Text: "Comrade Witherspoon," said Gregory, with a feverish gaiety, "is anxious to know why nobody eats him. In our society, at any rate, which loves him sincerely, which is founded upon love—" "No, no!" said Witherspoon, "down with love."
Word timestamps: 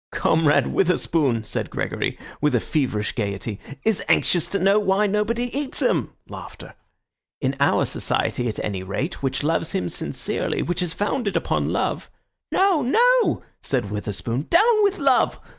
"Comrade 0.11 0.65
Witherspoon," 0.65 1.43
said 1.43 1.69
Gregory, 1.69 2.17
with 2.41 2.55
a 2.55 2.59
feverish 2.59 3.11
gaiety, 3.11 3.59
"is 3.83 4.01
anxious 4.09 4.47
to 4.47 4.57
know 4.57 4.79
why 4.79 5.05
nobody 5.05 5.55
eats 5.55 5.79
him. 5.79 6.11
In 7.39 7.55
our 7.59 7.85
society, 7.85 8.47
at 8.47 8.57
any 8.65 8.81
rate, 8.81 9.21
which 9.21 9.43
loves 9.43 9.73
him 9.73 9.89
sincerely, 9.89 10.63
which 10.63 10.81
is 10.81 10.91
founded 10.93 11.35
upon 11.35 11.71
love—" 11.71 12.09
"No, 12.51 12.81
no!" 12.81 13.43
said 13.61 13.91
Witherspoon, 13.91 14.47
"down 14.49 14.81
with 14.83 14.97
love." 14.97 15.39